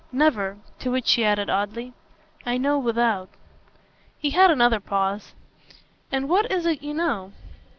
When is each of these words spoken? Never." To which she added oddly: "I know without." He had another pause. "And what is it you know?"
Never." 0.11 0.57
To 0.79 0.89
which 0.89 1.05
she 1.05 1.23
added 1.23 1.47
oddly: 1.47 1.93
"I 2.43 2.57
know 2.57 2.79
without." 2.79 3.29
He 4.17 4.31
had 4.31 4.49
another 4.49 4.79
pause. 4.79 5.35
"And 6.11 6.27
what 6.27 6.51
is 6.51 6.65
it 6.65 6.81
you 6.81 6.95
know?" 6.95 7.33